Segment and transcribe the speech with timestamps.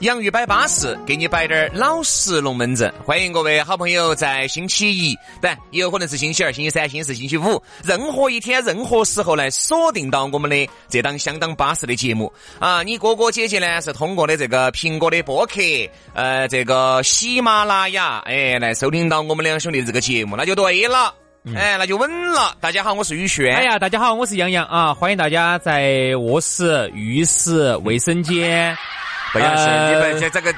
[0.00, 2.90] 洋芋摆巴适，给你摆点儿老实龙门阵。
[3.04, 12.82] 欢迎各位好朋友在星期一，对，也有可能是星期二、星期三、星期四、星期五，任何一天、任何时候来锁定到我们的这档相当巴适的节目啊！
[12.82, 15.60] 你哥哥姐姐呢是通过的这个苹果的播客，
[16.14, 21.14] 呃，这个喜马拉雅，哎，来收听到我们两兄弟这个节目，那就对了，
[21.54, 22.56] 哎，那就稳了。
[22.58, 23.54] 大家好，我是宇轩。
[23.54, 24.94] 哎呀，大家好，我是杨洋啊！
[24.94, 28.74] 欢迎大家在卧室、浴室、卫生间。
[29.32, 30.52] 不要信，你们这这个，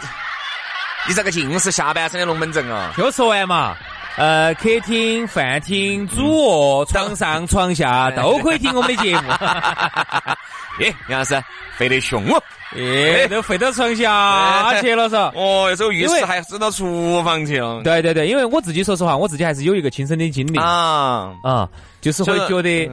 [1.06, 2.92] 你这个尽是下半身的龙门阵啊！
[2.97, 3.77] 就说完嘛，
[4.16, 9.28] 呃，客厅、饭厅、主卧、床上、床下都可以听我们的节目。
[10.80, 11.42] 耶，杨老师
[11.77, 12.42] 肥得凶哦！
[12.77, 17.83] 耶，都飞到床下去了，是哦，有时候浴室还伸到厨房去了。
[17.83, 21.68] 对对对，因为我自己说实话，我自己还是有一个亲身的经历啊啊，
[22.00, 22.90] 就是会觉得，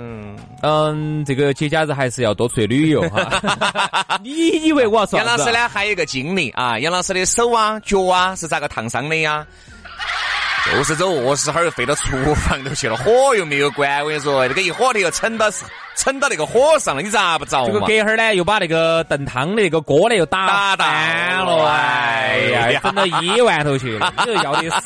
[0.61, 4.19] 嗯，这个节假日还是要多出去旅游哈。
[4.23, 5.17] 你以为我要说？
[5.17, 9.45] 杨老师呢，还有一个经历啊，杨老师的手啊、脚啊是咋个烫伤的呀？
[10.65, 14.01] 就是走卧室哈儿飞到厨房头去了，火又没有关。
[14.03, 15.47] 我跟你说，那个一火头又撑到
[15.95, 22.37] 撑到那个火上了，你咋不着这个隔哈儿呢，又把那个炖汤的那个锅呢又打翻了，哎
[22.71, 24.13] 呀，整到医院头去了。
[24.25, 24.79] 你又要的啥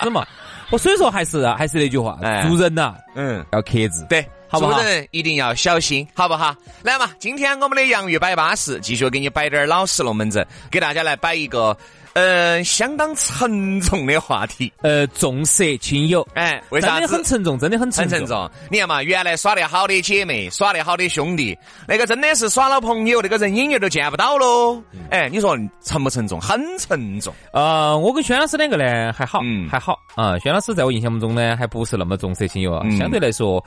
[0.00, 0.24] 子嘛？
[0.70, 6.54] 我所以说还是还是那句话，做人呐，嗯，要克制，对，做人一定要小心，好不好？
[6.82, 11.76] 来嘛，今天我们的洋芋摆巴适，继续给你摆点老实龙门阵，给大家来摆一个。
[12.14, 14.72] 呃，相当沉重的话题。
[14.82, 18.50] 呃，重色轻友，哎，为啥真的很沉重，真的很沉重。
[18.70, 21.56] 你看嘛，原来耍得好的姐妹，耍得好的兄弟，
[21.86, 24.82] 那个真的是耍了朋友，那个人影儿都见不到喽。
[25.10, 26.40] 哎，你说沉不沉重？
[26.40, 27.32] 很沉重。
[27.52, 30.36] 呃，我跟轩老师两个呢还好，还好啊。
[30.40, 33.64] 轩老师在我印象当中呢，还不是那么重色轻友啊，相对来说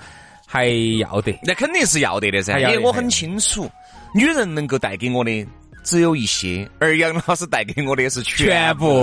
[0.52, 0.66] 还
[1.00, 1.40] 要得。
[1.42, 3.72] 那肯定是要得的噻，因为我很清楚，
[4.14, 5.48] 女人能够带给我的。
[5.84, 9.02] 只有一些，而杨老师带给我的是全部。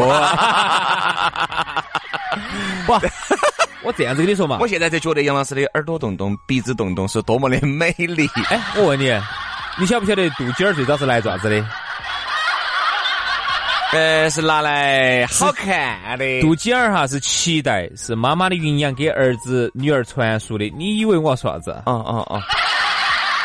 [2.86, 2.92] 不，
[3.82, 8.30] 我这样子跟你说嘛，我现在才觉得杨老师的耳朵洞洞、鼻子洞洞是多么的美丽。
[8.48, 9.12] 哎，我问你，
[9.76, 11.66] 你晓不晓得肚脐儿最早是来做啥子的？
[13.92, 16.40] 呃，是拿来好看的。
[16.42, 20.68] 肚脐儿哈是脐带，是妈妈的营养给儿子、女儿传输的。
[20.76, 21.70] 你以为我要说啥子？
[21.86, 22.40] 哦哦哦。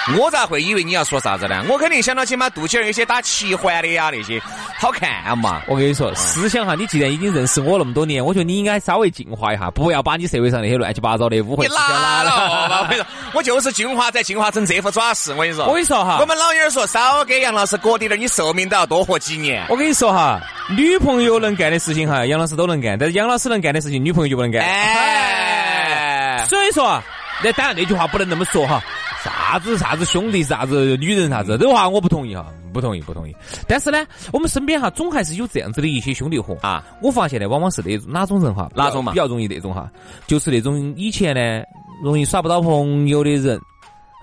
[0.20, 1.64] 我咋会以为你要说啥子呢？
[1.70, 4.42] 我肯定想到起嘛肚脐儿有些打七环的呀，那些
[4.78, 5.62] 好看嘛。
[5.68, 12.84] 我跟你说，思想哈，你既然已经认识我那么多年，我觉得你应该稍微进化一下，不要把你社会上那些乱七八糟的污秽思想拉了。
[12.84, 15.32] 我跟你说，我就是进化，再进化成这副爪式。
[15.32, 19.66] 我跟你说，我跟你说哈，我们老儿说少给杨老师裹点点，你寿命都要多活几年。
[19.70, 20.42] 我跟你说哈，
[20.76, 24.62] 女朋友能干的事情哈，杨老师都能干，但是杨老师能干的事情，女朋友就不能干。
[24.62, 27.02] 哎，所以说，
[27.42, 28.84] 那当然那句话不能那么说哈。
[29.24, 33.34] 啥子啥子兄弟啥子女人啥子，这话我不同意哈，不同意不同意。
[33.68, 36.84] 但是呢，我们身边哈总还是有这样子的一些兄弟伙啊。
[37.02, 39.90] 我发现呢，往往是那哪种人哈，哪种嘛，比较容易那种哈，
[40.28, 41.64] 就是那种以前呢
[42.04, 43.58] 容易耍不到朋友的人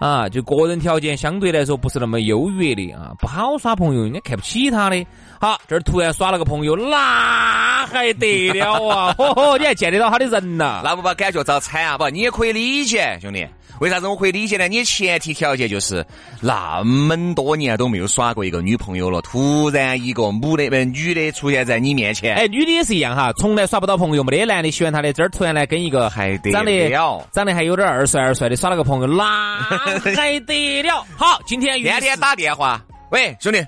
[0.01, 5.07] 啊，就个人条件相对来说不是那么优越的啊，不好耍朋友，人家看不起他的。
[5.41, 9.15] 好，这儿突然耍了个朋友，那还得了啊？
[9.17, 10.83] 嚯 嚯，你还见得到他的人呐？
[10.85, 11.97] 那不把感觉遭惨啊？
[11.97, 13.47] 不，你也可以理解，兄弟。
[13.81, 14.69] 为啥子我可以理解呢？
[14.69, 16.05] 你前提条件就是
[16.43, 26.91] 那么多年都没有耍过一个女朋友了，突然一个母的不女的出现在你面前，哎，女的也是一样哈，从来耍不到朋友，没得男的喜欢她的，这儿突然来跟一个还得长得
[27.33, 29.63] 长得还有点二帅二帅的耍了个朋友，那
[30.15, 31.03] 还得了？
[31.17, 32.79] 好，今天天天打电话，
[33.11, 33.67] 喂，兄弟，哎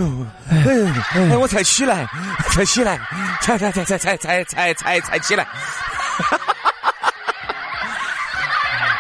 [1.31, 2.05] 哎，我才起来，
[2.51, 2.99] 才起来，
[3.41, 5.47] 才才才才才才才才才起来。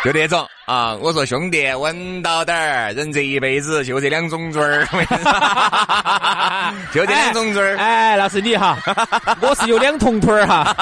[0.04, 0.94] 就这种啊！
[0.94, 4.86] 我说兄弟，稳到点儿，人这一辈子就这两种嘴儿，
[6.90, 7.76] 就这两种嘴儿。
[7.76, 8.78] 哎，那是你哈，
[9.42, 10.74] 我是有两铜腿儿哈。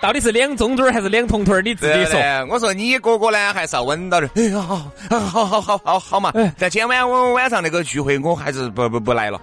[0.00, 1.62] 到底是两中嘴儿还是两铜腿儿？
[1.62, 2.20] 你自己说。
[2.50, 4.32] 我说你哥哥呢，还是要稳到点儿。
[4.40, 4.82] 哎呀，好，
[5.30, 6.32] 好好好好好嘛。
[6.58, 9.40] 但今晚我晚上那个聚会，我还是不不不来了。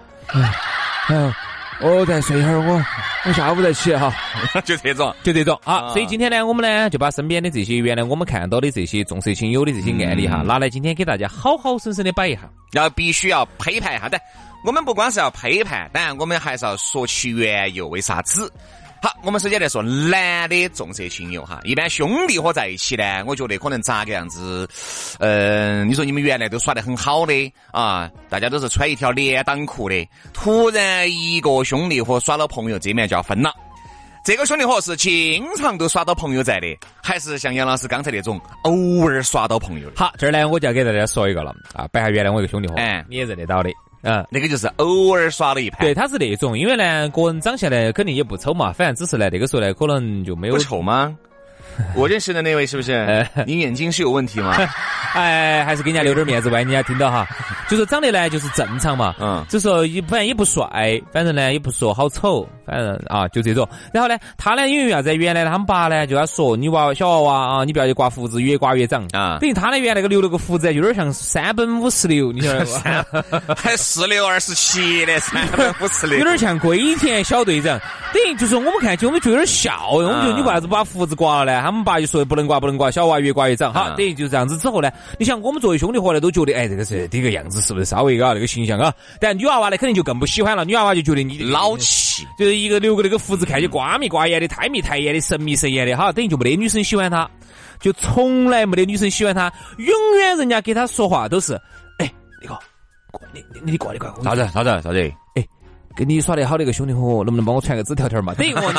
[1.10, 1.34] 嗯，
[1.82, 2.86] 我再睡一会儿，我
[3.26, 4.14] 我下午再起哈。
[4.64, 5.90] 就这种，就这种啊。
[5.90, 12.42] 所以今天呢，我们呢就把身边的这些原来我们看到的这些重色轻友的这些案例哈，拿来今天给大家好好生生的摆一下。
[12.74, 14.20] 要必须要批判一下的。
[14.66, 18.52] 我们不光是要批判，当然我们还是要说其缘由，为啥子？
[19.04, 24.66] 好，我们首先来说男的重色轻友哈，一般兄弟伙在一起呢，我觉得可能咋个样子？
[25.20, 27.34] 嗯，你说你们原来都耍得很好的
[27.72, 33.54] 啊，大家都是穿一条连裆裤的，突然一个兄弟伙耍了朋友，这面就要分了。
[34.24, 36.68] 这个兄弟伙是经常都耍到朋友在的，
[37.04, 39.98] 还是像杨老师刚才那种偶尔耍到朋友的？
[39.98, 43.70] 好，这儿呢我就要给大家说一个了啊，摆下原来我一个兄弟伙，哎，你也认得到的。
[44.04, 45.80] 嗯，那个就是偶尔耍了一盘。
[45.80, 50.56] 对，他是那种，因为呢，个人长相呢，肯定也不丑嘛，反正只是呢，那个时候呢，可能就没有。
[50.56, 51.18] 不丑吗？
[51.96, 53.26] 我认识的那位是不是？
[53.46, 54.56] 你眼睛是有问题吗？
[55.14, 57.28] 哎，还是给人家留点面子，万一人家听到哈。
[57.70, 59.14] 就是长得呢，就是正常嘛。
[59.20, 59.46] 嗯。
[59.48, 63.68] 就说也反正也不帅，反正呢也不说好丑，反正啊就这种。
[63.94, 65.16] 然后呢，他呢因为啥子？
[65.16, 69.38] 原来他们爸呢就要说你娃娃小娃娃啊，你不要去刮胡子，越刮越长啊。
[69.40, 73.06] 等于他呢原来那个留了个胡子，有点像三本五十六，你晓得
[73.46, 73.54] 不？
[73.54, 77.80] 还四六二十七的三本五十六，有点像龟田小队长。
[78.14, 81.62] 等于就是我们看起我们就有点笑，我们觉得你为啥子把胡子刮了呢？
[81.64, 83.74] 他们爸就说不能刮，不能刮，小娃越刮越长。
[83.74, 88.94] 好，等于就这样子之后呢，你想我们作为兄弟伙呢，都觉得哎，这个是这个样子是不是稍微啊那个形象啊？
[89.20, 90.64] 但女娃娃呢，肯定就更不喜欢了。
[90.64, 95.98] 女娃娃就觉得你老气，就是一个留个那个胡子，看起瓜米瓜眼的，太眉太眼的，神秘神眼的。
[95.98, 97.28] 哈，等于就没得女生喜欢他，
[97.80, 99.52] 就从来没得女生喜欢他。
[99.78, 101.60] 永远人家给他说话都是，
[101.98, 102.12] 哎，
[102.42, 102.60] 那个，
[103.34, 105.14] 你你你过来过来，啥子啥子啥子？
[105.36, 105.44] 哎。
[105.96, 108.34] 跟你耍得好的一个兄弟伙，能不能帮我传个纸条条嘛？
[108.40, 108.74] 等于我，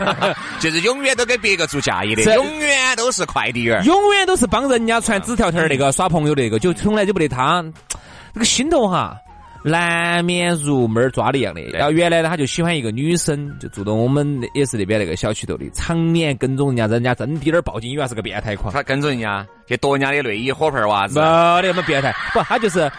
[0.60, 7.64] 就是永远都给别个做嫁衣的，永远都是快递员，永远都是帮人家传纸条条那个耍朋友那个，就从来就不得他，
[8.34, 9.16] 这个心头哈，
[9.62, 11.62] 难免如猫抓的一样的。
[11.72, 18.72] 然后原来呢，他就喜欢一个女生，就住到我们也是那边那个小区头的，常年跟踪人家，人家真滴点报警，以为是个变态狂。
[18.72, 22.90] 他跟踪人家去夺人家的内衣火盆袜子，没得那么变态，不，他就是。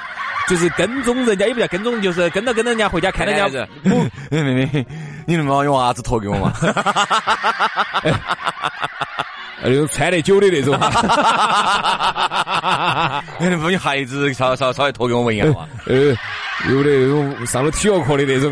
[0.50, 3.68] 就是跟踪人家，也不叫跟踪，就是跟着跟着人家回家看人家。
[4.32, 4.86] 妹妹，
[5.28, 6.52] 你能把我娃子脱给我吗？
[9.62, 10.74] 那种穿得久的那种。
[13.38, 15.68] 你能把你孩子稍稍稍微脱给我闻一下嘛？
[15.86, 15.96] 呃，
[16.70, 18.50] 有的那种上了体育课的那种。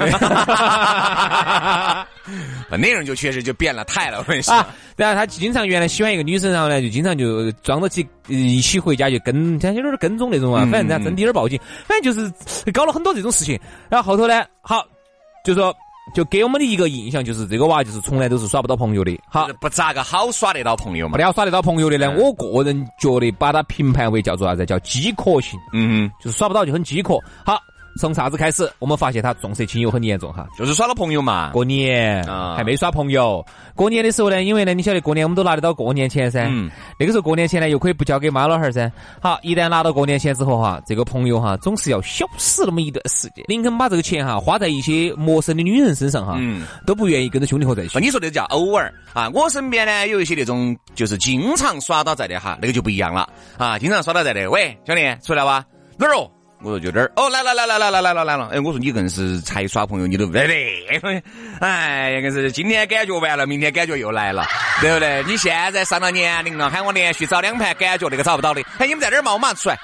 [2.75, 4.53] 内容就确实就变了态了，我跟你说。
[4.97, 10.61] 然后他经常原来喜欢一个女生，然后呢就经常就装着起一起回家就跟，像有点跟踪那种啊。
[10.63, 13.57] 反正人家真滴点报警，反正就是搞了很多这种事情。
[13.89, 14.83] 然后后头呢，好，
[15.45, 15.73] 就说
[16.15, 19.17] 就给我们的一个印象就是这个娃就是从来都是耍不到朋友的。
[19.29, 21.17] 好，不咋个好耍得到朋友嘛。
[21.17, 24.65] 不好耍得到朋友的呢，我个人觉得把他评判为叫做啥子？
[24.65, 25.59] 叫饥渴型。
[25.73, 27.17] 嗯，就是耍不到就很饥渴。
[27.45, 27.61] 好。
[27.97, 28.71] 从啥子开始？
[28.79, 31.51] 我们发现他重色轻友很严重哈，就是耍了朋友嘛。
[31.51, 33.43] 过年啊还没耍朋友。
[33.75, 36.47] 过年的时候呢，因为呢，你晓得过年我们都拿得到过年钱噻。
[36.49, 36.69] 嗯。
[36.99, 38.91] 那个时候过年钱呢，又可以不交给妈老汉儿噻。
[39.21, 43.43] 好，一旦拿到过年钱之后哈，这个朋友哈，总是要消失那么一段时间。
[43.47, 47.99] 宁肯把这个钱哈花在一些陌生的女人身上哈，嗯，都不愿意跟着兄弟伙在一起。
[47.99, 53.27] 你说的叫偶尔啊，我身边呢有一些那种就是经常耍到在的哈，那个就不一样了
[53.57, 54.49] 啊，经常耍到在的。
[54.49, 55.65] 喂，兄弟，出来吧？
[55.97, 56.29] 哪儿哦？
[56.59, 60.39] 我说就这儿哦，来了来了来了来了来了，哎，我说你硬是才耍朋友，你都不得，
[61.59, 64.43] 哎，更是今天感觉完了，明天感觉又来了，
[64.81, 65.23] 对不对？
[65.27, 69.33] 你现在上了年龄了，喊我连续找两盘，感觉那个找不到的，哎，你们在这儿嘛？
[69.33, 69.77] 我马上出来。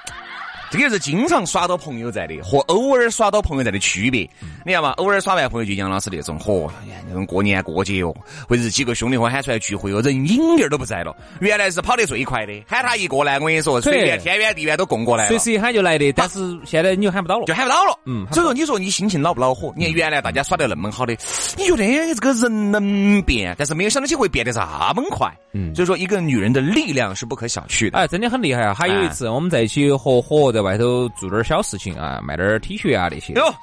[0.74, 4.28] 这个是经常耍到朋友在的，和偶尔耍到朋友在的区别。
[4.66, 4.90] 你看嘛？
[4.94, 6.68] 偶尔耍完朋友就杨老师那种，嚯，
[7.08, 8.12] 那种过年过节哦，
[8.50, 11.16] 或者是几个兄弟伙喊出来聚会哦，人影儿都不在了。
[11.42, 16.12] 原来是跑得最快的，喊他一过来，我跟你说，随便天远地远都供过来随时一喊就来的。
[16.14, 17.96] 但是现在你就喊不到了，就喊不到了。
[18.08, 19.72] 嗯，所以说你说你心情恼不恼火？
[19.78, 21.16] 你看原来大家耍得那么好的，
[21.56, 25.32] 你觉得这个人能变，但是没有想到起会变得这么快。
[25.52, 28.00] 嗯，所以说一个女人的力量是不可小觑的。
[28.00, 28.74] 哎，真的很厉害啊！
[28.74, 30.63] 还有一次我们在一起合伙在。
[30.64, 33.34] 外头做点小事情啊，卖点 T 恤啊那些。
[33.34, 33.54] 哟，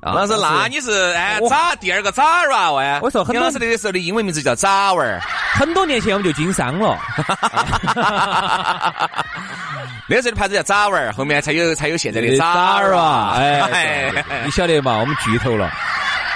[0.00, 3.00] 老师，那你是哎咋第二个咋儿娃娃？
[3.02, 5.20] 我说很多时那个时候的英文名字叫咋娃儿。
[5.54, 6.98] 很多年前我们就经商了。
[10.10, 13.34] 那时候的牌子叫咋娃儿，后面才有才有现在的咋儿娃。
[13.36, 14.10] 哎，
[14.44, 14.98] 你晓得嘛？
[14.98, 15.70] 我们巨头了。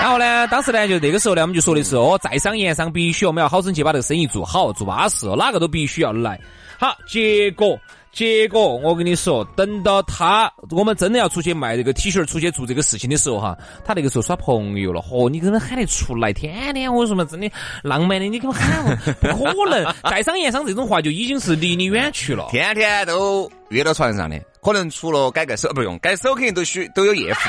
[0.01, 6.41] 然后呢，当时呢，就那个时候呢，我们就说的是哦，在商言商，必须我们要好生去把这个生意做好，做巴适，哪个都必须要来。
[6.79, 7.79] 好，结果。
[8.13, 17.51] 结果我跟你说，等到他我们真的要出去卖这个 T 恤，出去做这个事情的时候哈，他那个时候耍朋友了，嚯，你跟他喊得出来，天天我说嘛，真的
[17.83, 27.41] 浪漫的，你给我喊，不可能，在商言商这种话就已经是离你远去了，天天都约到船上的，可能除了改个手不用改手，肯定都需都有夜壶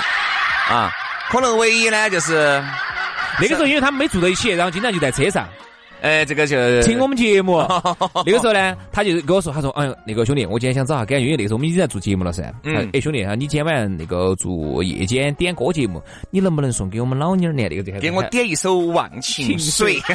[0.73, 0.89] 啊。
[1.29, 2.63] 可能唯一呢就是
[3.37, 5.45] 那个时候，因为他们没住在一起，然后经常就在车上。
[6.03, 7.59] 哎，这个就听我们节目。
[8.27, 12.53] 那个时候呢，他就跟我说，他说，哎，那个兄弟，我今天想找下感觉，因为那时候我们已经在做节目了噻。
[12.63, 12.89] 嗯。
[12.91, 17.65] 哎，兄弟哈，你今晚那个做夜间点歌节目，你能不能送给我们老妞儿呢？
[17.69, 19.97] 那个给我点一首《忘情水》。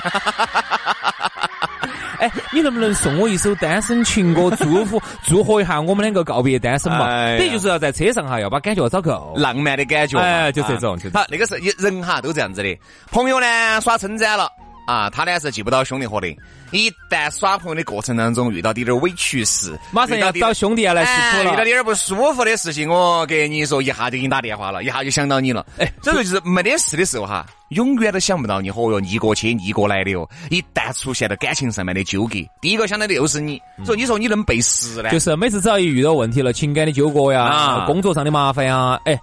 [2.21, 7.07] 哎，你能不能送我一首单身情歌，祝福 祝贺一下我们两个告别单身嘛？
[7.38, 10.18] 等于就是要在车上哈，要把感觉找够，浪漫的感觉。
[10.18, 11.25] 哎，就这种，就好。
[11.30, 12.78] 那个是人哈都这样子的，
[13.11, 14.50] 朋友呢耍称赞了
[14.88, 16.26] 啊，他呢是记不到兄弟伙的。
[16.71, 21.52] 一旦耍朋友的过程当中遇到点点委屈事，马上要找兄弟要来诉苦了。
[21.52, 25.66] 遇到点不舒服的事情，我给你说，一下就给你打电话了，一下就想到你了。
[25.76, 28.71] 哎，所以说就是没得事的时候哈，永远都想不到你。
[28.71, 30.26] 嚯哟，逆过去逆过来的哟。
[30.49, 33.61] 一旦出现了感情上面的纠葛，第一个想到的又是你。
[33.85, 35.11] 所以你说你能背时呢？
[35.11, 39.18] 就是每次只要一遇到问题了，情感的纠葛呀，工作上的麻烦呀，哎，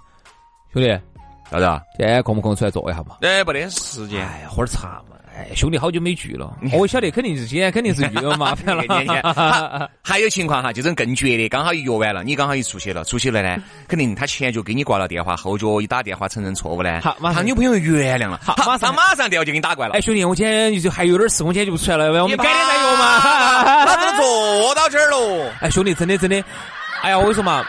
[0.72, 0.88] 兄弟，
[1.50, 1.80] 咋子啊？
[1.98, 3.16] 今天空不空出来坐一下嘛？
[3.22, 5.15] 哎，没得时间，哎呀，喝点茶嘛。
[5.36, 9.90] 哎，兄弟，好久没聚了，我晓得肯定是今天肯定是遇到麻烦了。
[10.02, 19.94] 还有情况哈，这种更绝的，刚好一约完了，你刚好一出去了，出去了呢，肯定他前脚给你挂了电话，后脚一打电话承认错误呢，好，他女朋友原谅了，好，马上马上电话就给你打过来了。
[19.96, 23.84] 哎，兄弟，我今天就还有点事，我今天就不出来了，我们改天再约嘛。
[23.84, 25.50] 老子坐到这儿喽。
[25.60, 26.42] 哎，兄弟，真的真的，
[27.02, 27.62] 哎呀，我跟你说嘛。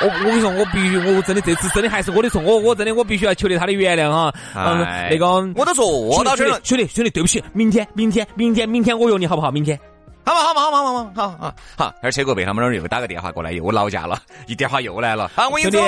[0.00, 4.32] 我我跟你说，我必须，我真的这次真的还是我的错，我我真的我必须要求得他的原谅哈。
[4.54, 9.50] 嗯，那个我都坐到这儿了，兄弟兄弟，对不起，明天明天明天明天我约你好不好？
[9.50, 9.78] 明天，
[10.24, 15.30] 好嘛好嘛好嘛好嘛好啊好，而车过被他们那儿又打个电话过来，又老家了，一电话又来了。
[15.34, 15.78] 啊，我兄弟，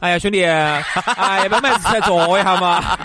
[0.00, 0.82] 哎呀兄弟，哎，
[1.42, 2.98] 要不要出来坐一下嘛？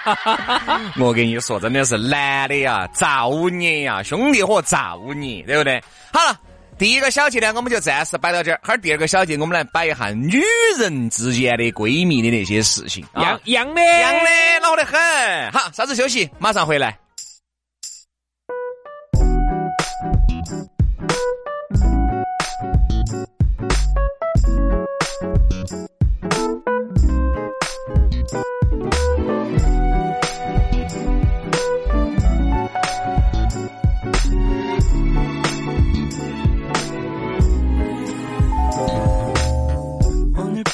[1.00, 5.82] 我跟你说，真的是男的呀，造孽呀，兄弟伙造孽，对不对？
[6.12, 6.38] 好了。
[6.80, 8.58] 第一个小节呢，我们就暂时摆到这儿。
[8.62, 10.40] 哈儿，第二个小节，我们来摆一下女
[10.78, 13.04] 人之间的闺蜜的那些事情。
[13.16, 14.98] 样样的，样的，老得很。
[15.52, 16.98] 好，稍事休息，马上回来。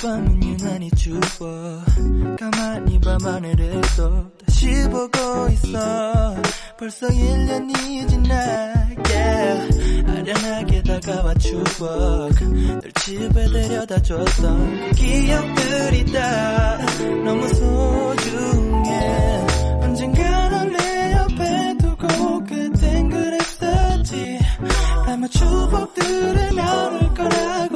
[0.07, 1.19] 밤은 유난히 추워.
[2.39, 6.37] 가만히 밤하늘을 또 다시 보고 있어.
[6.79, 8.35] 벌써 1년이 지나
[9.05, 10.07] yeah.
[10.09, 12.31] 아련하게 다가와 추억.
[12.39, 16.79] 널 집에 데려다 줬던 그 기억들이 다
[17.25, 19.47] 너무 소중해.
[19.83, 24.39] 언젠가 널내 옆에 두고 그땐 그랬었지.
[25.09, 27.76] 아마 추억들은 나올 거라고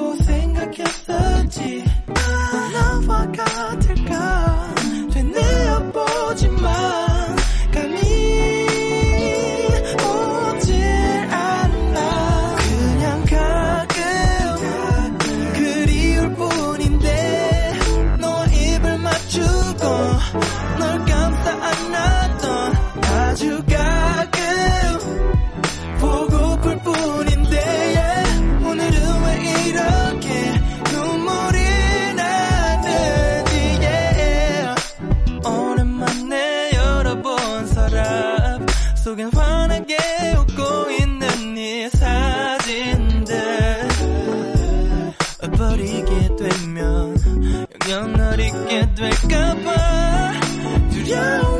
[3.27, 3.80] God.
[45.49, 47.17] 버리게 되면
[47.89, 50.41] 영영 널 잊게 될까봐
[50.93, 51.60] 두려워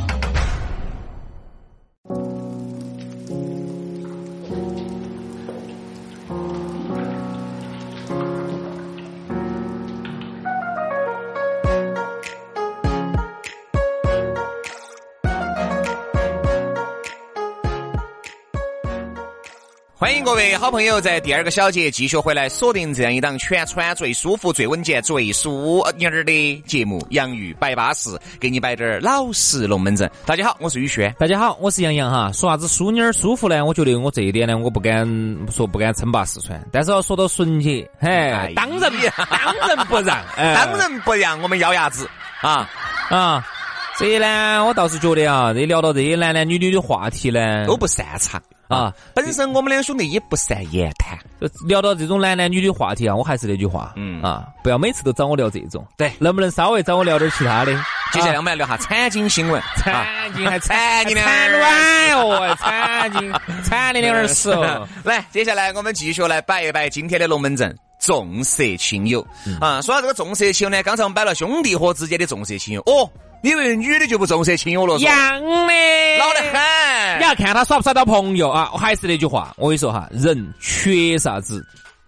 [20.11, 30.11] 欢迎各位好朋友在第二个小节继续回来锁定这样一档全川最舒服、最稳健、最舒妮儿的节目《洋芋摆巴士》，给你摆点儿老实龙门阵。
[30.25, 31.15] 大家好，我是宇轩。
[31.17, 32.29] 大家好，我是杨洋哈。
[32.33, 33.63] 说啥子淑妮儿舒服呢？
[33.63, 35.07] 我觉得我这一点呢，我不敢
[35.49, 38.81] 说不敢称霸四川，但是要说到纯洁，嘿，当仁
[39.15, 42.05] 当仁不让， 当仁不让，我们咬牙子
[42.41, 42.69] 啊
[43.09, 43.47] 啊！
[43.97, 48.41] 所以呢，我倒是觉得啊，这聊到这些男男女女的话题呢，都不擅长。
[48.71, 51.17] 啊，本身我们两兄弟也不善言谈，
[51.67, 54.21] 聊到这种男男女女话题啊，我还是那句话，嗯。
[54.21, 57.73] 啊，不要每次都找我聊这种，对，能不能稍微找我聊点其他的？
[58.13, 60.05] 接下来我们来聊下产经新闻， 产
[60.35, 64.87] 经还产经产卵哦，产经产的两耳屎哦。
[65.03, 69.25] 来，接下来我们继续来摆一摆今天的龙门阵，重色轻友
[69.61, 69.81] 啊。
[69.81, 73.09] 说到这个重色轻友呢，刚才我们摆了兄弟伙之间的重色轻友哦。
[73.43, 74.97] 你以为女的就不重色轻友了？
[74.99, 77.19] 一样的，老得很。
[77.19, 78.69] 你要看他耍不耍到朋友啊？
[78.77, 81.65] 还是那句话，我跟你说哈，人缺啥子，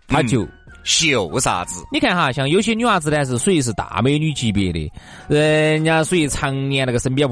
[0.08, 0.48] 他就
[0.84, 1.84] 秀啥子。
[1.92, 4.92] 你看哈，像有些女娃子呢，是属于是大美女级别的，
[5.28, 7.28] 人家属于常年那个身边，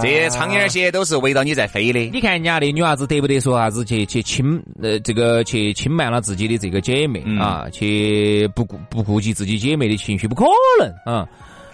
[0.00, 2.00] 这些苍蝇些都是围绕你在飞的。
[2.12, 7.66] 你看人家的女娃子得不得说啥子去去轻呃这个去轻慢了自己的这个姐妹啊？
[7.70, 10.44] 去不顾不顾及自己姐妹的情绪，不可
[10.78, 11.28] 能啊！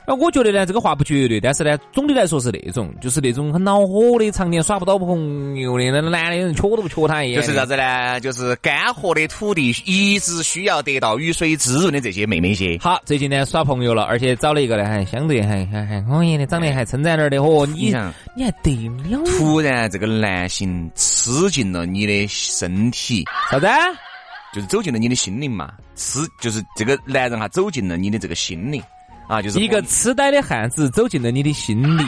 [0.04, 7.40] 啊，我觉得呢，这个话不绝对，但是呢，总的来说是那种，就是那种很恼火的，常年耍不到朋友的，那男的人缺都不缺他一眼。
[7.40, 8.18] 就是啥子呢？
[8.20, 12.76] 就是干涸的土地一直需要得到雨水滋润的这些妹妹些。
[12.80, 17.36] 好，最近呢耍朋友了，而且找了一个呢，还相对还还还可以的，长得还称赞点的。
[17.38, 17.94] 嚯，你
[18.34, 19.22] 你还得了？
[19.38, 23.66] 突然这个男性吃进了你的身体，啥子？
[24.52, 25.72] 就是走进了你的心灵嘛？
[25.94, 28.82] 吃就是这个男人哈，走进了你的这个心灵。
[29.32, 32.04] 啊，就是一个痴呆的汉子走进了你的心里。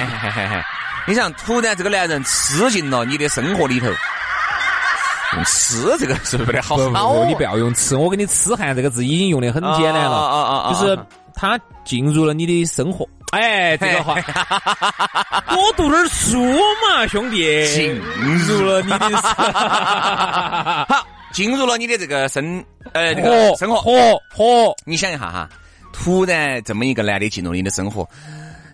[1.08, 6.76] 你想，突然这个男人吃进了你的生活里头，用吃这个是不是不太好？
[6.76, 10.16] 不，你不要用吃，我给你“痴汉”这个字已经用的很简单了。
[10.16, 10.72] 啊啊啊！
[10.72, 10.98] 就是
[11.34, 13.08] 他进入了你的生活。
[13.32, 14.14] 哎，这个话，
[15.48, 17.66] 多读点书嘛，兄弟。
[17.74, 17.94] 进
[18.48, 19.16] 入了你的，
[20.88, 23.80] 好，进入了你的这个生，呃，这个生活。
[23.80, 23.92] 活
[24.34, 25.48] 活，你想一下哈。
[25.94, 28.07] 突然，这么一个男的进入你的生活，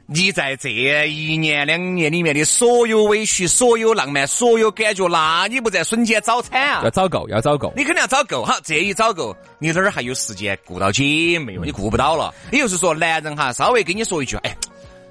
[0.07, 0.71] 你在这
[1.07, 6.81] 一年两年里面的所有委屈、所有浪漫、所有感觉，那你不在瞬间找惨啊？
[6.83, 8.43] 要找够，要找够，你肯定要找够。
[8.43, 11.59] 好，这一找够，你哪儿还有时间顾到姐妹？
[11.63, 12.35] 你顾不到了。
[12.51, 14.57] 也就是说，男人哈，稍微跟你说一句，哎，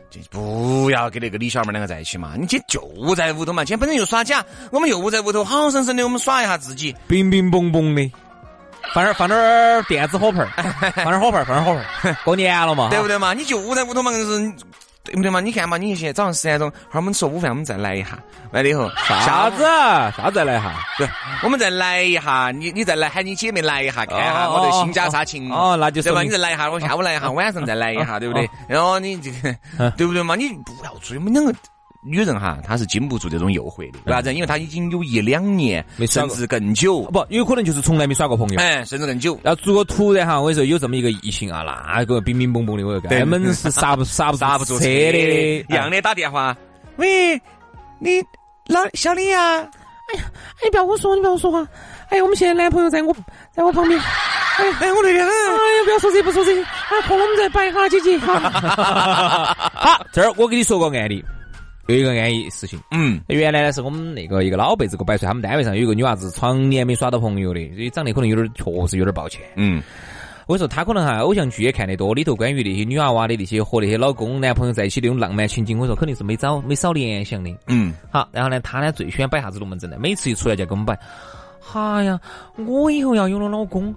[0.09, 2.33] 就不要跟那个李小妹两个在一起嘛。
[2.37, 8.11] 你今就在屋头嘛，今天本身就耍假，我们又在屋头好生生的，我们耍一下自己，冰冰嘣嘣的。
[8.93, 10.49] 放点放点电子火盆儿，
[10.95, 12.17] 放点火盆儿，放点火盆儿。
[12.25, 13.33] 过年了嘛，对不对嘛？
[13.33, 14.53] 你就在屋头嘛，是
[15.03, 15.39] 对不对嘛？
[15.39, 18.19] 你看嘛，你现在早上十点钟，哈儿我们吃午饭，我们再来一下，
[18.51, 19.63] 完了以后啥子？
[20.15, 20.73] 啥再来一下？
[20.97, 21.09] 对，
[21.43, 26.21] 我们再来一下，你你再来喊你姐妹来一下，看下我的新家啥情哦，那就对吧？
[26.21, 28.47] 你再来一下，我下午来一下， 晚上再来一下，对不对？
[28.67, 30.35] 然后你这个对不对嘛？
[30.35, 31.53] 你不要追我们两个。
[32.09, 34.33] 女人哈，她是经不住这种诱惑的，为啥子？
[34.33, 39.39] 因为她已经有一两年，甚至更久，不，有可能就是从来没耍过朋友，哎，甚至更久。
[39.43, 41.63] 要如果突然哈，我跟你说有这么一个异性啊，
[41.95, 46.57] 那个冰冰蹦蹦的，我根本是刹不刹不刹不住车的，一样的打电话，
[46.97, 47.39] 喂，
[47.99, 48.21] 你
[48.67, 49.67] 老小李呀？
[50.11, 50.25] 哎呀，
[50.63, 51.67] 哎，不要我说，你不要我说话。
[52.09, 53.15] 哎呀，我们现在男朋友在我
[53.53, 53.99] 在我旁边。
[53.99, 55.23] 哎，哎，我那边。
[55.23, 58.17] 哎呀，不要说这，不说这，啊，和我们再摆哈，姐姐。
[58.25, 61.23] 好，这儿我给你说个案例。
[61.93, 69.81] 有一个安逸事情，嗯，原来呢是我们那个一个老辈子给我摆出来，他们单位上有一个女娃子，常年没耍到朋友的，所以长得可能有点，确实有点抱歉，嗯，
[70.45, 79.97] 我说他可能哈偶像剧也看得多，里头关于那些女娃娃的那些和那些老公男朋友在一起那种浪漫情景，我说肯定是没找没少联想的，嗯，好，然后呢，他呢最喜欢摆啥子龙门阵呢？
[79.99, 80.99] 每次一出来就跟我们摆，
[81.73, 82.19] 哎呀，
[82.67, 83.95] 我以后要有了老公。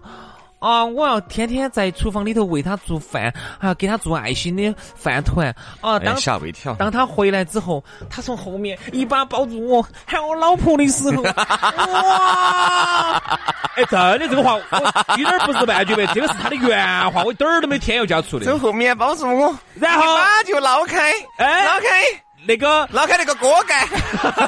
[0.63, 5.99] 啊，我要天天在厨房里头为他做饭，还要给他做爱心的饭团啊。
[5.99, 6.73] 当吓我一跳。
[6.75, 13.21] 当他回来之后，他从后面一把抱住我，喊我老婆的时候，哇！
[13.75, 18.45] 哎，真的这个话，我一点不是半句白，这个是他的原话，我一点儿都没添油加醋的。
[18.45, 21.89] 从后面抱住我，然后把就捞开，哎，捞开。
[22.45, 23.87] 那个捞开那个锅盖，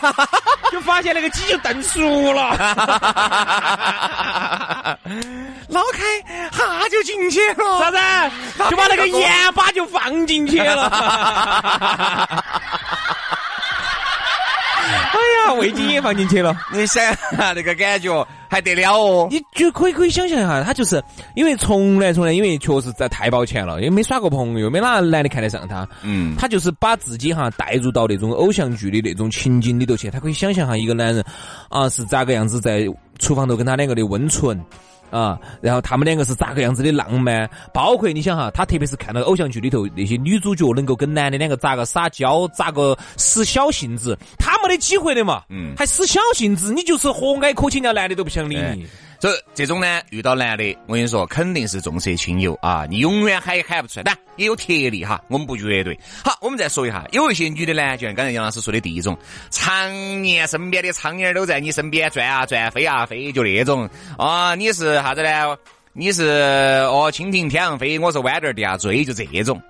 [0.73, 2.51] 就发现那个鸡就炖熟了。
[5.69, 6.01] 捞开，
[6.51, 7.79] 哈就进去了。
[7.81, 7.99] 啥子？
[8.71, 10.91] 就把那个盐巴就放进去了。
[14.85, 16.57] 哎呀，味精也放进去了。
[16.73, 17.03] 你想
[17.55, 19.29] 那个感觉还得了哦？
[19.31, 21.03] 你就可以可以想象一下，他就是
[21.35, 25.89] 因为从来从来，因为确实在太抱歉了，因为没耍过朋友，没哪个男的看得上他。
[26.03, 31.25] 嗯，他就是把自己哈带入到那种偶像剧的那种情景里头去，他可以想象哈一个男人
[31.69, 32.87] 啊是咋个样子在
[33.19, 34.63] 厨房头跟他两个的温存。
[35.15, 37.49] 啊，然后他们两个是咋个样子的浪漫？
[37.73, 45.45] 包括你想哈，他特别是看到偶像剧里头那些女主角能够跟男的两个咋个撒娇，咋个使小性子，他没得机会的嘛。
[45.49, 48.85] 嗯，还使小性子，你就是和蔼可亲，人家男的都不想理你。
[49.19, 52.87] 这这种呢，遇到男的，我跟你说，肯定是重色轻友啊！
[52.89, 55.99] 你永远喊也喊不出来，但也有特例哈，我们不绝对。
[56.25, 59.17] 好，我们再说一下，有一些女的呢，就像刚才杨老师说的第一种，
[59.51, 65.57] 常年身边的苍蝇都在你身边转啊转，飞啊飞，就那种啊，你是啥子呢？
[65.93, 66.25] 你是
[66.91, 69.63] 哦，蜻蜓天上飞，我是弯点地下追，就这种。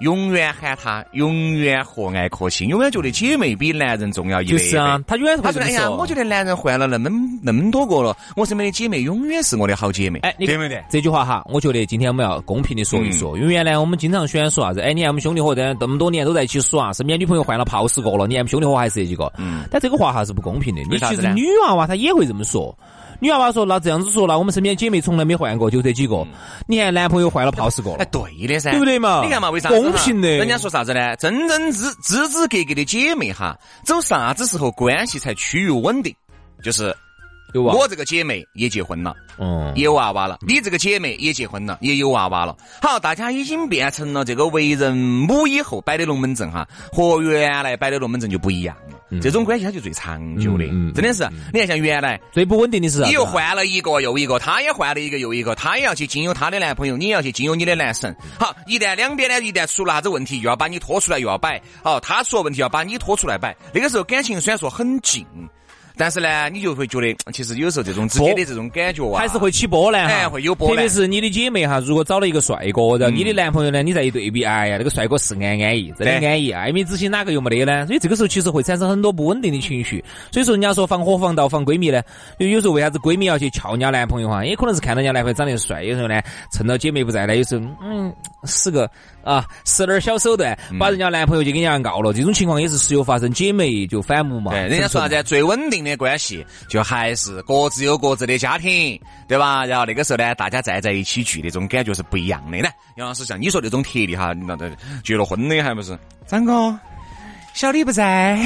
[0.00, 4.50] 永远喊他，永远和蔼可亲，永远觉得姐妹比男人重要一倍。
[4.52, 7.08] 就是啊，他永远他说：“哎呀，我觉得男人换了那么
[7.42, 10.84] 那么多个了，我身边的姐妹永远是我的好姐妹。”哎，你对不对？
[10.90, 14.80] 这句话哈，我觉得今天我们要公平的说一说，因为原来我们经常喜欢说啥子？
[14.80, 19.32] 哎，你看我们兄弟伙这这么多年都在一起耍，身边女朋友换了炮十个了，你看我们兄弟伙还是这几个。
[19.38, 19.64] 嗯。
[19.70, 22.76] 但这个话哈是不公平的，你其实女娃娃她也会这么说。
[23.20, 26.26] 女娃娃说：“那这样子说，那我们身边姐妹从来没换过，就这几个。
[26.66, 29.22] 你看男朋友换了泡十个，哎，对的噻，对不对嘛？
[29.24, 30.28] 你看嘛，为啥公平的？
[30.28, 31.16] 人家说啥子呢？
[31.16, 36.14] 真真知知知格格的姐妹哈，走啥子时候关系才趋于稳定？
[36.62, 36.94] 就是。”
[37.54, 40.36] 我这个姐妹也结婚了，嗯，也有娃娃了。
[40.46, 42.54] 你这个姐妹也结婚了，也有娃娃了。
[42.82, 48.95] 好，大家已经变成了这个为人母以后摆的龙门阵哈，和原来摆的龙门阵就不一样了。
[49.22, 50.64] 这种关系它就最长久的，
[50.94, 51.28] 真的是。
[51.52, 58.14] 你看，像原来最不稳定的是，你又换了一个又一个，她也换了一个又一个，她也要去经由她的男朋友，你也要去经由你的男神。
[58.38, 61.60] 好，一旦两边呢，一旦出了啥子问题，又要把你拖出来，又要摆。
[61.82, 63.56] 好，他出了问题要把你拖出来摆。
[63.72, 65.24] 那个时候感情虽然说很近。
[65.96, 70.76] 但是呢，你就会觉得，其实有时候这种之间的这种感觉啊，还是会起波澜哈，会有波澜。
[70.76, 77.86] 特别是你的姐妹哈，如果找了一个帅哥，然后你的男朋友呢，你再一对比，哎呀，那个帅哥是安安逸，真的安逸，爱美之心哪个又没得呢？
[77.86, 80.04] 所以这个时候其实会产生很多不稳定的情绪。
[80.30, 82.02] 所以说，人家说防火防盗防闺蜜呢，
[82.38, 84.44] 就有时候为啥子闺蜜要去撬人家男朋友哈？
[84.44, 86.20] 也可能是看到人家男朋友长得帅，有时候呢，
[86.52, 88.12] 趁到姐妹不在呢，有时候嗯，
[88.44, 88.90] 使个
[89.22, 92.12] 啊，使点小手段，把人家男朋友就给人家告了。
[92.12, 94.52] 这种情况也是时有发生，姐妹就反目嘛。
[94.52, 95.22] 对，人家说啥子？
[95.22, 96.44] 最稳定的关系。
[96.68, 99.64] 就还是各自有各自的家庭，对吧？
[99.64, 102.68] 然后那个时候呢，大家站在一起聚那种感觉是不一样的呢。
[102.96, 104.70] 杨老师像你说那种特例哈，那那
[105.04, 105.98] 结了婚的还不是？
[106.26, 106.78] 张哥，
[107.54, 108.38] 小李不在，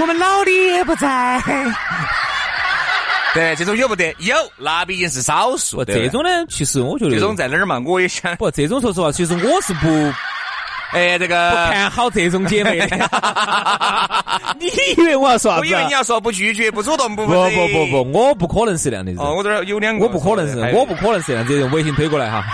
[0.00, 1.42] 我们老李也不在。
[3.34, 4.14] 对，这种有不得？
[4.18, 5.82] 有，那毕竟是少数。
[5.84, 7.80] 这种呢，其实我觉得这种在哪儿嘛？
[7.84, 9.88] 我也想不，这种说实话，其实我是不。
[10.92, 12.78] 哎，这个不看好这种姐妹。
[14.60, 15.60] 你以为我要说啥子？
[15.60, 19.20] 我以为你要说不拒绝、不主动、不不不不不，我不可能是这样的人。
[19.20, 20.04] 哦，我这儿有两个。
[20.04, 22.44] 我不可能是，我不可能是这样子，微信推过来哈。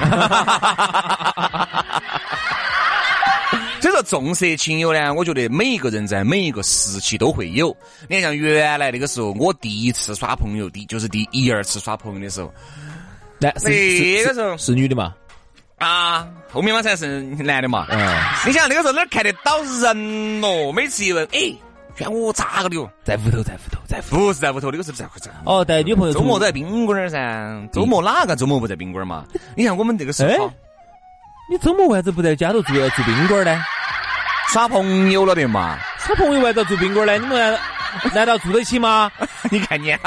[3.80, 7.76] 所以说，重色轻友呢，我觉得每一个人在每一个时期都会有。
[8.08, 12.52] 你看，像原来那个时候，我第一次耍朋友，第就是第一二次耍朋友的时候，
[13.38, 13.70] 那那
[14.24, 15.12] 个时候是女的嘛？
[15.78, 17.86] 啊，后面嘛才是男的嘛。
[17.90, 17.98] 嗯，
[18.46, 20.72] 你想那个时候哪看得到人咯？
[20.72, 21.54] 每次一问，哎，
[21.96, 22.90] 劝我咋个的哟？
[23.04, 25.30] 在屋头，在屋头，在不是在屋头，那个时候不在屋头。
[25.44, 26.12] 哦，带女朋友。
[26.12, 27.68] 周末在宾馆儿噻。
[27.72, 29.24] 周末哪个周末不在宾馆嘛？
[29.56, 30.52] 你看我们这个时候，
[31.50, 33.64] 你周末为啥子不在家头住住宾馆呢？
[34.48, 35.78] 耍朋友了的嘛。
[35.98, 37.16] 耍朋友为啥子住宾馆呢？
[37.18, 37.58] 你们？
[38.14, 39.10] 难道住得起吗？
[39.50, 39.92] 你看你，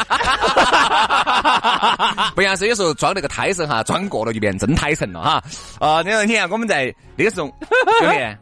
[2.36, 5.44] 不像是有时候装那个胎神哈，装过了就变真胎神了哈。
[5.80, 7.48] 啊，你看，你看，我们在那个时候，
[8.00, 8.38] 兄弟，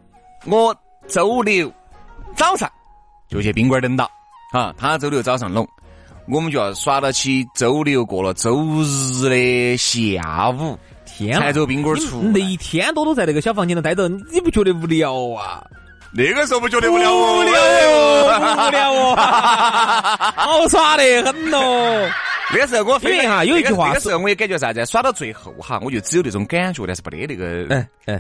[0.46, 0.76] 我
[1.08, 1.72] 周六
[2.36, 2.70] 早上
[3.30, 4.10] 就去宾馆等到，
[4.54, 5.68] 啊，他周六早上弄，
[6.28, 12.22] 我们就要耍到起周六过了周日的下午，天才走宾馆出。
[12.22, 15.64] 那一天多都在那个小房间里待着，你不觉得无聊啊？
[16.12, 19.16] 那个时候不觉得无聊哦无聊哦，无聊哦，
[20.36, 22.10] 好耍得很哦。
[22.52, 28.20] 那个时候我因为哈有一句话那个时候我也感觉啥子，耍到最后哈，我就只有那种感觉，但是没得那个，嗯嗯，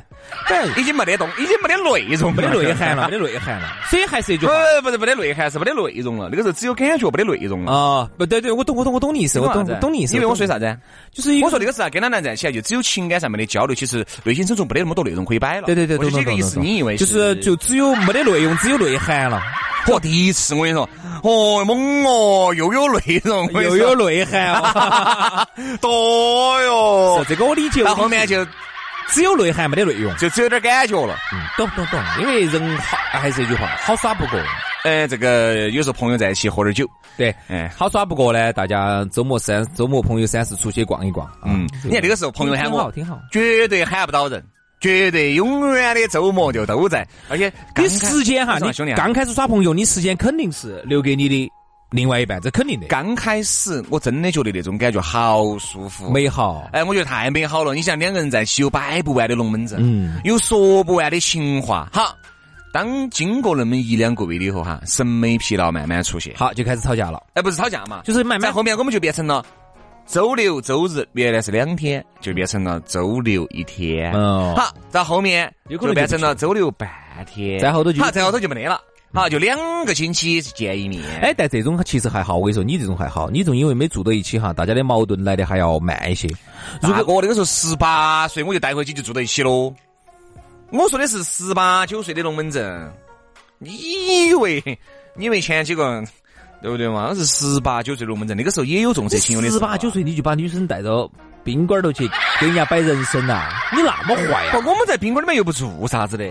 [0.78, 3.67] 已经没得动，已经没得内容，没得内涵了，没得内涵了。
[3.89, 6.30] 所以还是一句话，不是没得内涵，是没得内容了。
[6.32, 7.73] 那个时候只有感觉，没得内容了。
[7.73, 10.13] 啊，不对对，我懂我懂我懂你意思，我懂懂你意思。
[10.13, 10.78] 因为我说啥子？
[11.12, 15.63] 就是我说那个时候跟他男在一起，就只有情感上面的交流，其实内心深处没得那么多内容可以摆了。
[15.65, 16.60] 对对对，懂这个意思。
[16.60, 19.42] 你以为就是就只有没得内容，只有内涵了。
[19.86, 20.88] 嚯，第一次我跟你说，
[21.24, 24.62] 哦，猛哦，又有内容， 又有内涵，
[25.82, 27.26] 多哟。
[27.28, 27.84] 这个我理解。
[27.84, 28.46] 到后面就
[29.08, 31.15] 只有内涵没得内容，就只有点感觉了。
[31.34, 32.00] 嗯，懂懂懂。
[32.20, 34.39] 因为人好，还是一句话，好耍不过。
[34.84, 36.86] 呃，这个有时候朋友在一起喝点酒，
[37.18, 38.54] 对，哎，好耍不过呢。
[38.54, 41.28] 大家周末三周末朋友三四出去逛一逛。
[41.46, 44.44] 嗯，你看那个时候朋友喊我，挺好，绝对喊不到人。
[44.80, 51.52] 绝对永远的周末就都在，而且你时间哈，你兄弟刚开始耍朋友，你时间肯定是留给你的
[51.92, 52.88] 另外一半，这肯定的。
[52.88, 57.74] 刚开始我真的觉得那种感觉好舒服、美好，哎，我觉得太美好了。
[57.74, 61.89] 你想两个人在一起有摆不完的龙门阵，嗯，有说不完的情话。
[61.92, 62.15] 好，
[62.72, 67.22] 当经过那么一两个月以后哈，审美疲劳慢慢出现，好就开始吵架了。
[67.34, 69.44] 哎，不是吵架嘛，就是慢慢后面我们就变成了。
[70.10, 74.12] 周六周日原来是两天，就变成了周六一天。
[74.13, 76.89] 哦，好，到后面就变成了周六半
[77.28, 77.60] 天。
[77.60, 78.82] 在后头就好，在后头就没得了。
[79.13, 81.04] 好，就两个星期见一面。
[81.22, 82.38] 哎，但这种其实还好。
[82.38, 86.28] 我跟你说，你这种还好，你这种因为没住到一起哈，大家的矛盾来的还要慢一些。
[86.82, 89.72] 如果我那个时候十八岁，我就带回去就住到一起喽。
[90.72, 92.91] 我说的是十八九岁的龙门阵，
[93.60, 94.63] 你以为
[95.13, 96.04] 你以为前几个？
[96.62, 97.08] 对不对嘛？
[97.10, 99.50] 那是十八九岁龙门阵，那个时候也有重色轻友的。
[99.50, 101.10] 十八九岁你就把女生带到
[101.43, 103.50] 宾馆头去给人家摆人生呐？
[103.74, 104.52] 你那么坏啊？
[104.52, 106.26] 不，我们在宾馆里面又不做啥子的。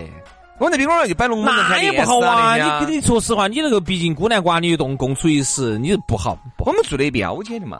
[0.59, 2.55] 我们在宾馆里就摆龙门阵那也不好啊！
[2.57, 6.37] 你跟你说实话，你那个毕竟孤男寡女共共处一室，你不好。
[6.57, 7.79] 我们住的标间的嘛。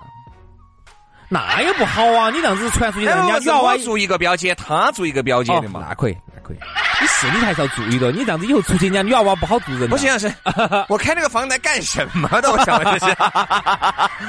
[1.28, 2.30] 那也不好啊！
[2.32, 5.86] 你这样子传出去，人家女娃娃住一个标间，他住一个标间的嘛？
[5.88, 6.58] 那可以，那可以。
[7.02, 9.90] 你是你还是要注意的，你这样子以后出去，人家女娃娃不好做人。
[9.90, 10.32] 不行，是，
[10.90, 12.52] 我开那个房来干什么的？
[12.52, 13.06] 我想问的是，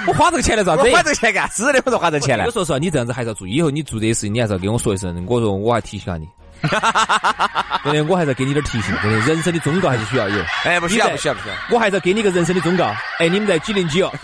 [0.06, 0.82] 我花这个钱来咋子？
[0.90, 2.44] 花这个钱干是的，我说花这钱来。
[2.46, 5.24] 我说实话，你这样子还是要注意，以后你做这些事情，你还是要跟我说一声。
[5.26, 6.28] 我说我还提醒下你。
[7.82, 10.42] 对的，我还是要给你点提醒，对的，人生的忠告还是需要有。
[10.64, 11.54] 哎，不需要，不需要，不需要。
[11.70, 12.84] 我还是要给你一个人生的忠告。
[13.18, 14.10] 哎，你们在几零几哦？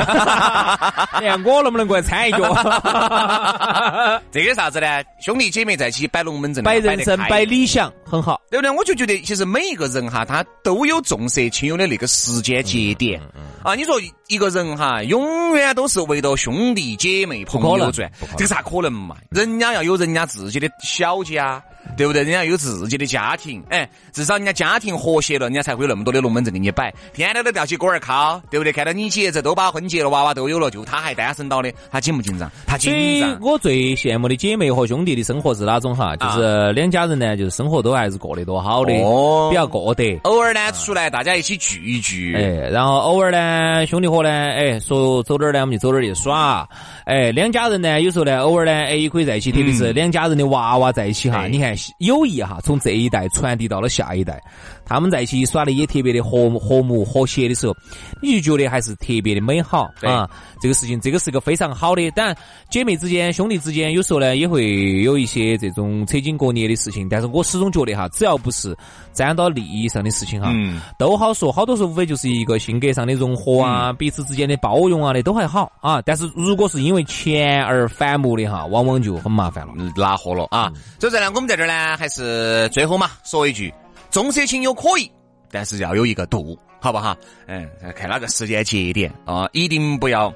[1.20, 2.38] 你看我能不能过来掺一脚？
[4.30, 4.86] 这个啥子呢？
[5.20, 8.70] 兄弟姐妹在一起摆龙门阵，摆人生，摆理想，很好，对不对？
[8.70, 13.20] 我就觉得，其实每一个人哈，他都有重色轻友的那个时间节点
[13.62, 13.74] 啊。
[13.74, 19.16] 你说一个人哈，永远都是围着兄弟姐妹朋友转，这个咋可能嘛？
[19.30, 21.62] 人家要有人家自己的小家。
[21.96, 22.24] 对不对？
[22.26, 28.72] 人家有自己的家庭，哎，至少人家家庭和谐了，人家才会有那么多的龙门阵给你摆，天天都吊起锅儿烤，对不对？
[28.72, 32.50] 看到你姐这都把婚结了，娃娃都有了，就他还单身到的，他紧不紧张？
[32.66, 33.38] 他紧张。
[33.40, 36.16] 我最羡慕的姐妹和兄弟的生活是哪种哈？
[36.16, 40.18] 就是两家人呢，就是生活都还是过得多好的，哦比较过得。
[40.24, 46.68] 偶尔呢出来，大家一起聚一聚，哎，然后偶尔呢兄弟伙呢，哎，说走哪儿呢，我们就走哪儿去耍，
[47.04, 51.76] 哎，两家人呢有时候呢偶尔呢，哎也可以在一起，特别是两家人的娃娃在一起哈，你看。
[52.16, 54.42] 友谊哈，从这一代传递到了下一代，
[54.84, 57.76] 他们在一起耍的也特别的和和睦和谐的时候，
[58.22, 60.28] 你就觉得还是特别的美好啊。
[60.60, 62.10] 这个事情，这个是个非常好的。
[62.12, 62.36] 当然，
[62.70, 67.08] 姐妹之间、兄弟之间，有时候呢也会有一些这种扯筋割裂的事情。
[67.08, 68.76] 但是我始终觉得哈，只要不是
[69.12, 70.50] 沾到利益上的事情哈，
[70.98, 71.52] 都好说。
[71.52, 76.00] 好多时候无非就是一个性格上的融合啊，彼此之间的包容啊的都还好啊。
[76.02, 80.72] 但是如果是因为钱而反目的哈，往往就很麻烦了，拉货了啊。
[80.98, 83.72] 所以呢，我们在这儿呢，还是最后嘛，说一句：
[84.10, 85.10] 重色轻友可以，
[85.50, 87.16] 但是要有一个度，好不好？
[87.46, 90.32] 嗯，看哪个时间节点啊，一定不要。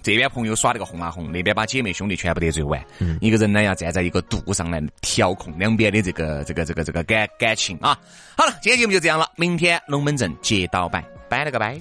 [0.00, 2.80] 这边朋友耍那个红啊红，那边把姐妹兄弟全部得罪完。
[3.00, 7.98] 嗯一个人呢要站在一个度上来调控两边的这个这个这个这个感感情啊。
[8.36, 11.78] 好了，今天节目就这样了，明天龙门阵接到摆，拜了个拜。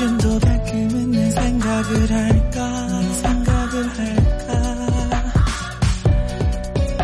[0.00, 3.00] 요즘도 가끔은 내 생각을 할까?
[3.20, 4.52] 생각을 할까?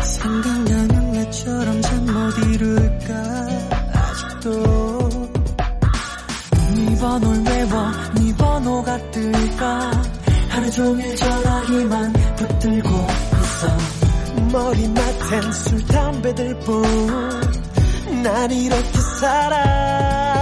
[0.01, 3.13] 생각나는 내처럼 잠 못 이룰까?
[3.91, 5.27] 아직도.
[6.75, 9.91] 네 번호를 외워 네 번호가 뜰까?
[10.47, 13.77] 하루 종일 전화기만 붙들고 있어.
[14.53, 20.34] 머리맡엔 술 담배들 뿐난 이렇게 살아.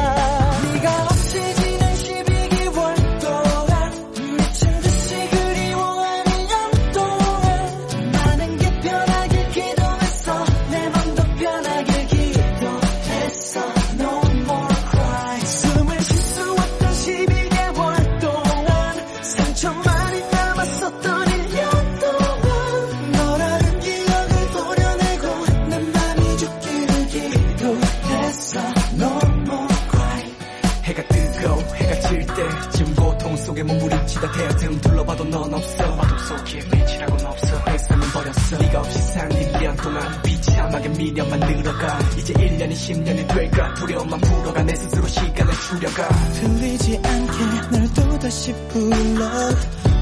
[34.23, 35.95] 다 대여템 둘러봐도 넌 없어.
[35.97, 37.65] 맛없어 없기에 빛이라곤 없어.
[37.65, 38.57] 내 삶은 버렸어.
[38.57, 41.99] 네가 없이 산 1년 동안 비참하게 미련만 늘어가.
[42.17, 43.73] 이제 1년이 10년이 될까?
[43.73, 46.07] 두려움만 풀어가 내 스스로 시간을 줄여가.
[46.35, 49.29] 들리지 않게 널 또다시 불러.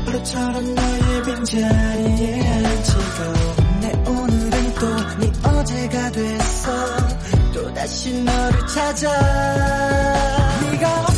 [0.06, 3.34] 바로처럼 너의 빈자리에 앉히고.
[3.82, 6.72] 내 오늘은 또네 어제가 됐어.
[7.56, 9.10] 또다시 너를 찾아.
[10.62, 11.11] 네가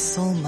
[0.00, 0.39] soul